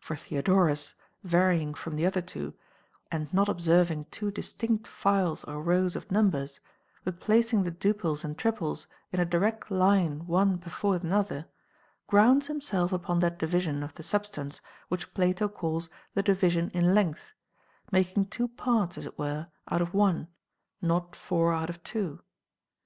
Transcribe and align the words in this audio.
For 0.00 0.16
Theodorus, 0.16 0.94
varying 1.22 1.74
from 1.74 1.96
the 1.96 2.06
other 2.06 2.22
two, 2.22 2.54
and 3.12 3.30
not 3.30 3.46
observing 3.46 4.06
two 4.10 4.30
distinct 4.30 4.86
files 4.86 5.44
or 5.44 5.62
rows 5.62 5.94
of 5.94 6.10
numbers, 6.10 6.60
but 7.04 7.20
placing 7.20 7.62
the 7.64 7.70
duples 7.70 8.24
and 8.24 8.38
triples 8.38 8.86
in 9.12 9.20
a 9.20 9.26
direct 9.26 9.70
line 9.70 10.26
one 10.26 10.56
before 10.56 10.96
another, 10.96 11.44
grounds 12.06 12.46
himself 12.46 12.90
upon 12.90 13.18
that 13.18 13.38
division 13.38 13.82
of 13.82 13.92
the 13.96 14.02
substance 14.02 14.62
which 14.88 15.12
Plato 15.12 15.46
calls 15.46 15.90
the 16.14 16.22
division 16.22 16.70
in 16.70 16.94
length, 16.94 17.34
making 17.92 18.28
two 18.28 18.48
parts 18.48 18.96
(as 18.96 19.04
it 19.04 19.18
were) 19.18 19.48
out 19.70 19.82
of 19.82 19.92
one, 19.92 20.28
not 20.80 21.14
four 21.14 21.52
out 21.52 21.68
of 21.68 21.84
two. 21.84 22.22